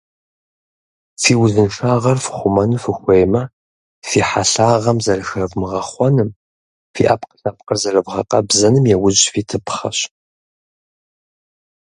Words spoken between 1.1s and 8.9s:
Фи узыншагъэр фхъумэну фыхуеймэ, фи хьэлъагъэм зэрыхэвмыгъэхъуэным, фи Ӏэпкълъэпкъыр зэрывгъэкъэбзэным